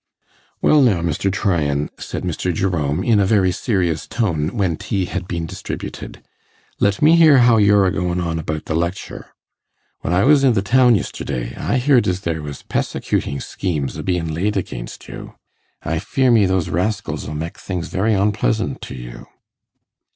[0.63, 1.31] 'Well now, Mr.
[1.31, 2.51] Tryan,' said Mr.
[2.51, 6.23] Jerome, in a very serious tone, when tea had been distributed,
[6.79, 9.27] 'let me hear how you're a goin' on about the lectur.
[9.99, 14.01] When I was i' the town yisterday, I heared as there was pessecutin' schemes a
[14.01, 15.35] bein' laid again' you.
[15.83, 19.27] I fear me those raskills 'll mek things very onpleasant to you.